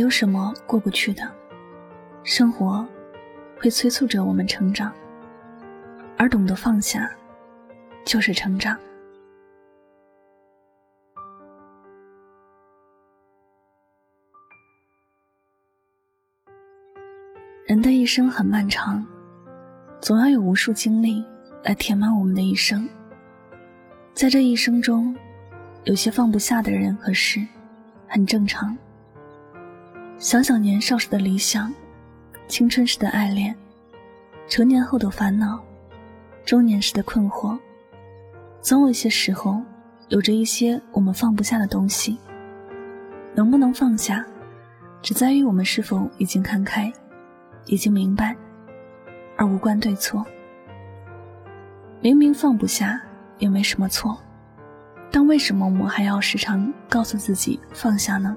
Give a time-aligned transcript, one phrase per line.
[0.00, 1.30] 没有什么过不去的，
[2.24, 2.88] 生活
[3.58, 4.90] 会催促着我们成长，
[6.16, 7.10] 而懂得放下，
[8.02, 8.78] 就是成长。
[17.66, 19.06] 人的一生很漫长，
[20.00, 21.22] 总要有无数经历
[21.62, 22.88] 来填满我们的一生。
[24.14, 25.14] 在这一生中，
[25.84, 27.46] 有些放不下的人和事，
[28.08, 28.74] 很正常。
[30.20, 31.72] 想想年少时的理想，
[32.46, 33.56] 青春时的爱恋，
[34.46, 35.58] 成年后的烦恼，
[36.44, 37.58] 中年时的困惑，
[38.60, 39.62] 总有一些时候，
[40.08, 42.18] 有着一些我们放不下的东西。
[43.34, 44.22] 能不能放下，
[45.00, 46.92] 只在于我们是否已经看开。
[47.64, 48.36] 已经明白，
[49.38, 50.22] 而无关对错。
[52.02, 53.00] 明明放不下，
[53.38, 54.18] 也没什么错，
[55.10, 58.36] 但为什么我们还要时常告诉自己放下呢？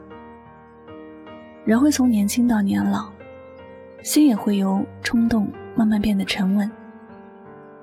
[1.65, 3.09] 人会从年轻到年老，
[4.01, 6.69] 心也会由冲动慢慢变得沉稳。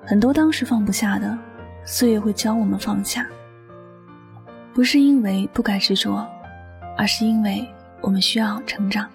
[0.05, 1.37] 很多当时放不下的，
[1.83, 3.27] 岁月会教我们放下。
[4.73, 6.27] 不是因为不该执着，
[6.97, 7.67] 而是因为
[8.01, 9.07] 我们需要成长。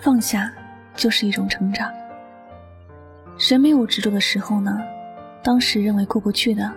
[0.00, 0.52] 放下。
[0.96, 1.88] 就是一种成长。
[3.36, 4.82] 谁没有执着的时候呢？
[5.44, 6.68] 当时认为过不去的，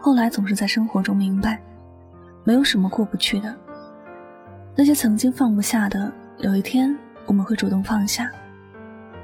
[0.00, 1.62] 后来总是在生活中明白，
[2.42, 3.54] 没有什么过不去的。
[4.74, 6.96] 那些曾经放不下的，有一天
[7.26, 8.30] 我们会主动放下，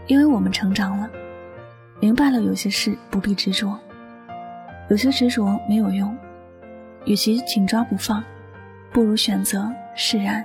[0.06, 1.10] 因为我们成长了，
[2.00, 3.78] 明白了有些事不必执着，
[4.90, 6.16] 有些执着没有用，
[7.06, 8.22] 与其紧抓不放，
[8.92, 10.44] 不如选择释然。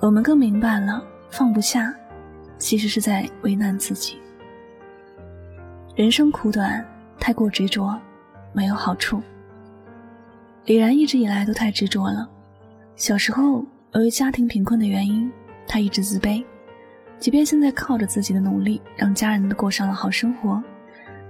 [0.00, 1.94] 我们更明白了放不下。
[2.58, 4.16] 其实是在为难自己。
[5.96, 6.86] 人生苦短，
[7.18, 8.00] 太过执着
[8.52, 9.20] 没有好处。
[10.66, 12.30] 李然一直以来都太执着了。
[12.94, 13.64] 小时候，
[13.94, 15.30] 由于家庭贫困的原因，
[15.66, 16.42] 他一直自卑。
[17.18, 20.62] 即便现在靠着自己的努力，让家人都过上了好生活，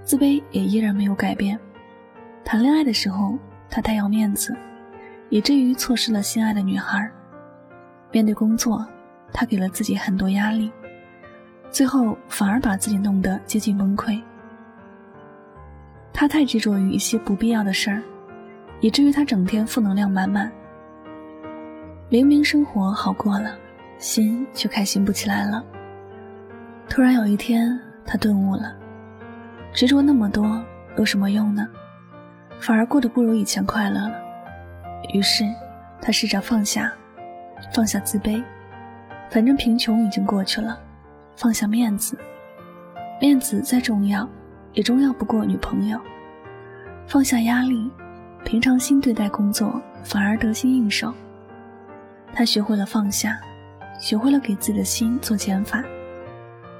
[0.01, 1.59] 自卑也依然没有改变。
[2.45, 3.37] 谈恋爱的时候，
[3.69, 4.55] 他太要面子，
[5.29, 7.11] 以至于错失了心爱的女孩。
[8.13, 8.87] 面对工作，
[9.33, 10.71] 他给了自己很多压力。
[11.69, 14.21] 最后反而把自己弄得接近崩溃。
[16.13, 18.01] 他太执着于一些不必要的事儿，
[18.79, 20.49] 以至于他整天负能量满满。
[22.09, 23.57] 明明生活好过了，
[23.97, 25.63] 心却开心不起来了。
[26.87, 28.75] 突然有一天，他顿悟了：
[29.73, 30.63] 执着那么多
[30.97, 31.67] 有什么用呢？
[32.59, 34.13] 反而过得不如以前快乐了。
[35.11, 35.43] 于是，
[36.01, 36.93] 他试着放下，
[37.73, 38.43] 放下自卑，
[39.29, 40.79] 反正贫穷已经过去了。
[41.35, 42.15] 放下面子，
[43.19, 44.27] 面子再重要，
[44.73, 45.99] 也重要不过女朋友。
[47.07, 47.89] 放下压力，
[48.45, 51.11] 平常心对待工作，反而得心应手。
[52.33, 53.39] 他学会了放下，
[53.99, 55.83] 学会了给自己的心做减法。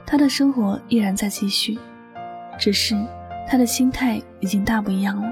[0.06, 1.78] 他的生活依然在继续，
[2.58, 2.96] 只是
[3.48, 5.32] 他的心态已经大不一样了。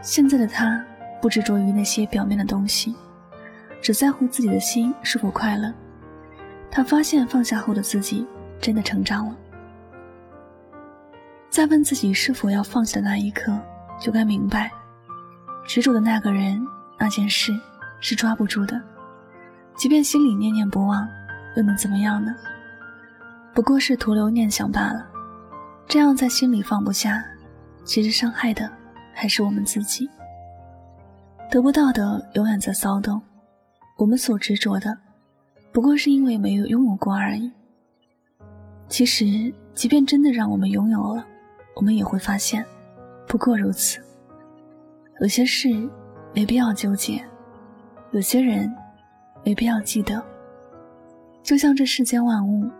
[0.00, 0.84] 现在的他
[1.20, 2.94] 不执着于那些表面的东西，
[3.80, 5.72] 只在乎自己的心是否快乐。
[6.70, 8.26] 他发现放下后的自己
[8.60, 9.36] 真的成长了。
[11.50, 13.56] 在问自己是否要放下的那一刻，
[14.00, 14.72] 就该明白，
[15.66, 16.60] 执着的那个人、
[16.98, 17.52] 那件事
[18.00, 18.80] 是抓不住的。
[19.76, 21.08] 即便心里念念不忘，
[21.56, 22.34] 又能怎么样呢？
[23.54, 25.06] 不过是徒留念想罢了。
[25.88, 27.22] 这样在心里放不下，
[27.84, 28.70] 其实伤害的
[29.12, 30.08] 还是我们自己。
[31.50, 33.20] 得不到的永远在骚动，
[33.98, 34.96] 我们所执着的。
[35.72, 37.50] 不过是因为没有拥有过而已。
[38.88, 41.26] 其实，即便真的让我们拥有了，
[41.74, 42.64] 我们也会发现，
[43.26, 43.98] 不过如此。
[45.20, 45.68] 有些事
[46.34, 47.22] 没必要纠结，
[48.12, 48.72] 有些人
[49.44, 50.22] 没必要记得。
[51.42, 52.70] 就像这世间万物，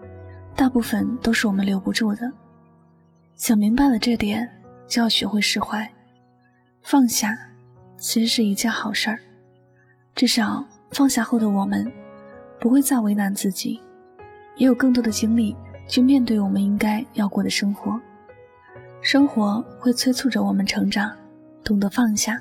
[0.55, 2.31] 大部分都是我们留不住的。
[3.35, 4.49] 想明白了这点，
[4.87, 5.91] 就要学会释怀，
[6.83, 7.37] 放下，
[7.97, 9.19] 其实是一件好事儿。
[10.15, 11.91] 至少放下后的我们。
[12.61, 13.81] 不会再为难自己，
[14.55, 15.57] 也有更多的精力
[15.89, 18.01] 去面对我们应该要过的生活。
[19.01, 21.11] 生活会催促着我们成长，
[21.65, 22.41] 懂得放下，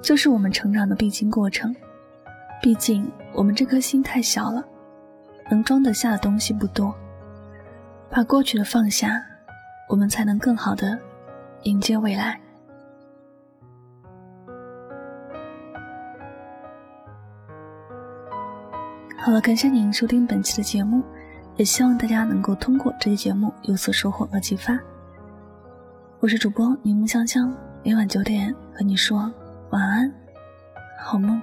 [0.00, 1.76] 就是我们成长的必经过程。
[2.62, 4.64] 毕竟我们这颗心太小了，
[5.50, 6.94] 能装得下的东西不多。
[8.10, 9.22] 把过去的放下，
[9.88, 10.98] 我们才能更好的
[11.62, 12.40] 迎接未来。
[19.18, 21.02] 好了，感谢您收听本期的节目，
[21.56, 24.78] 也希望大家能够通过这期节目有所收获和启发。
[26.20, 27.52] 我是主播柠檬香香，
[27.84, 29.32] 每晚九点和你说
[29.70, 30.12] 晚安，
[30.98, 31.42] 好梦。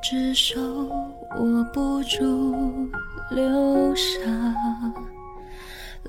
[0.00, 0.60] 只手
[1.38, 2.88] 握不住
[3.30, 4.20] 流沙，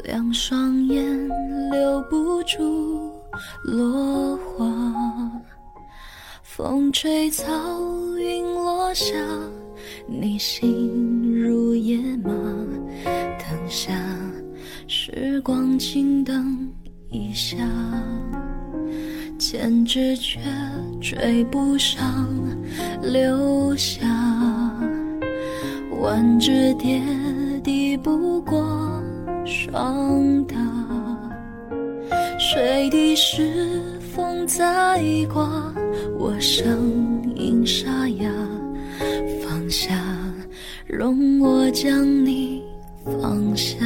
[0.04, 1.28] 两双眼
[1.72, 3.12] 留不住
[3.64, 4.66] 落花。
[6.44, 7.46] 风吹草，
[8.18, 9.16] 云落下，
[10.08, 12.32] 你心如野马。
[13.04, 13.92] 等下，
[14.88, 16.70] 时光请等
[17.10, 17.58] 一下。
[19.40, 20.38] 千纸却
[21.00, 22.28] 追不上
[23.02, 24.06] 流霞，
[26.02, 27.02] 万只蝶
[27.64, 29.02] 抵不过
[29.46, 30.58] 霜打。
[32.38, 33.82] 水滴时
[34.14, 35.02] 风在
[35.32, 35.74] 刮，
[36.18, 38.30] 我声音沙哑。
[39.42, 39.96] 放下，
[40.86, 42.62] 容我将你
[43.06, 43.78] 放下。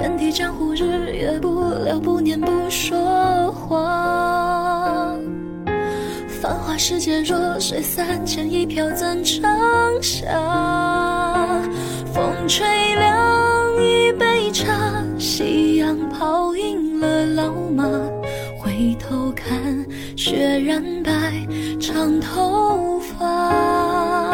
[0.00, 5.12] 天地江湖，日月不留，不念不说话。
[6.40, 9.42] 繁华世界，弱水三千，一瓢怎盛
[10.00, 10.28] 下？
[12.14, 12.64] 风吹
[12.94, 17.82] 凉一杯茶，夕阳泡赢了老马。
[18.56, 19.84] 回头看，
[20.16, 21.10] 雪染白
[21.80, 24.32] 长头发。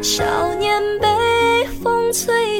[0.00, 0.24] 少
[0.54, 2.53] 年被风吹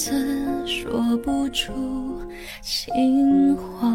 [0.00, 0.14] 字
[0.66, 1.74] 说不出
[2.62, 3.86] 情话，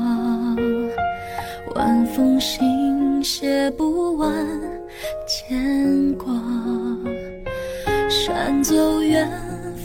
[1.74, 4.32] 万封信写不完
[5.28, 6.32] 牵挂。
[8.08, 9.28] 山走远，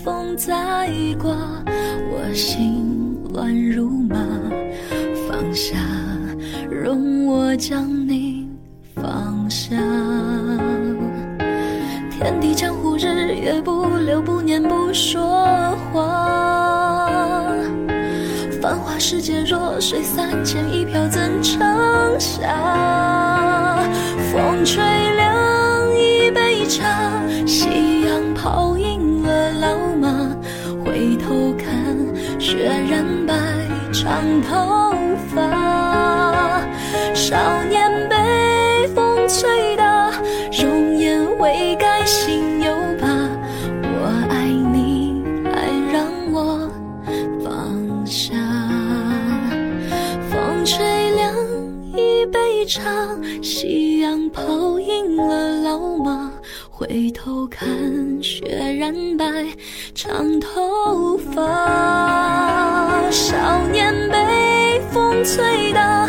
[0.05, 1.35] 风再刮，
[2.13, 4.19] 我心乱如麻。
[5.27, 5.79] 放下，
[6.71, 8.47] 容我将你
[8.95, 9.75] 放下。
[12.11, 15.47] 天地江湖，日月不留，不念不说
[15.91, 16.10] 话。
[18.61, 21.59] 繁华世界，弱水三千，一瓢怎盛
[22.21, 23.83] 下？
[24.31, 24.85] 风吹
[25.17, 27.11] 凉一杯茶，
[27.47, 30.37] 夕阳泡赢了老马。
[30.85, 31.73] 回头看，
[32.39, 33.35] 雪染白
[33.93, 34.93] 长头
[35.35, 36.61] 发。
[37.15, 39.75] 少年被风吹
[52.61, 56.31] 一场，夕阳泡赢了老马。
[56.69, 57.67] 回头看，
[58.23, 58.45] 雪
[58.79, 59.25] 染白
[59.95, 63.11] 长头发。
[63.11, 66.07] 少年被风吹大。